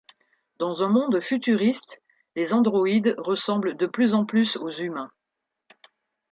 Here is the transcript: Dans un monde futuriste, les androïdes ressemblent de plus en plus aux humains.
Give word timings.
Dans 0.57 0.81
un 0.81 0.87
monde 0.89 1.19
futuriste, 1.19 2.01
les 2.35 2.53
androïdes 2.55 3.13
ressemblent 3.19 3.77
de 3.77 3.85
plus 3.85 4.15
en 4.15 4.25
plus 4.25 4.57
aux 4.57 4.71
humains. 4.71 5.11